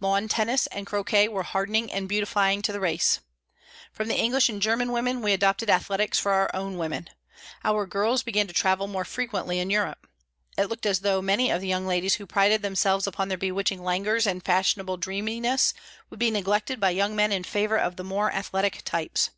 Lawn 0.00 0.26
tennis 0.26 0.66
and 0.72 0.84
croquet 0.84 1.28
were 1.28 1.44
hardening 1.44 1.92
and 1.92 2.08
beautifying 2.08 2.60
the 2.60 2.80
race. 2.80 3.20
From 3.92 4.08
the 4.08 4.18
English 4.18 4.48
and 4.48 4.60
German 4.60 4.90
women 4.90 5.22
we 5.22 5.32
adopted 5.32 5.70
athletics 5.70 6.18
for 6.18 6.32
our 6.32 6.50
own 6.52 6.76
women. 6.76 7.08
Our 7.62 7.86
girls 7.86 8.24
began 8.24 8.48
to 8.48 8.52
travel 8.52 8.88
more 8.88 9.04
frequently 9.04 9.60
in 9.60 9.70
Europe. 9.70 10.08
It 10.58 10.64
looked 10.64 10.86
as 10.86 11.02
though 11.02 11.22
many 11.22 11.52
of 11.52 11.60
the 11.60 11.68
young 11.68 11.86
ladies 11.86 12.16
who 12.16 12.26
prided 12.26 12.62
themselves 12.62 13.06
upon 13.06 13.28
their 13.28 13.38
bewitching 13.38 13.80
languors 13.84 14.26
and 14.26 14.44
fashionable 14.44 14.96
dreaminess, 14.96 15.72
would 16.10 16.18
be 16.18 16.32
neglected 16.32 16.80
by 16.80 16.90
young 16.90 17.14
men 17.14 17.30
in 17.30 17.44
favour 17.44 17.76
of 17.78 17.94
the 17.94 18.02
more 18.02 18.32
athletic 18.32 18.82
types. 18.82 19.30